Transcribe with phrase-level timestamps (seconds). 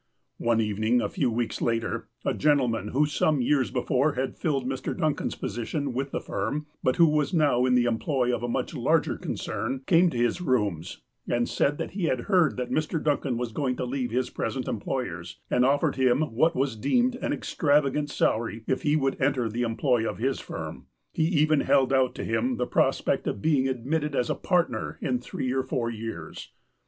[0.39, 4.97] One evening, a few weeks later, a gentleman who some years before had filled Mr.
[4.97, 8.73] Duncan's position with the firm, but who was now in the employ of a much
[8.73, 12.99] larger con cern, came to his rooms and said that he had heard that Mr.
[13.03, 17.31] Duncan was going to leave his present employers, and offered him what was deemed an
[17.31, 20.87] extravagant salary if he would enter the employ of his firm.
[21.13, 25.19] He even held out to him the prospect of being admitted as a partner in
[25.19, 26.49] three or four years.